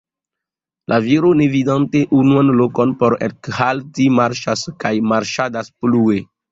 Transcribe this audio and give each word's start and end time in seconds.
La 0.93 0.97
viro, 1.07 1.33
ne 1.41 1.47
vidante 1.51 2.01
unuan 2.21 2.51
lokon 2.63 2.97
por 3.03 3.19
ekhalti, 3.29 4.11
marŝas 4.23 4.69
kaj 4.87 4.97
marŝadas 5.13 5.75
plue. 5.83 6.23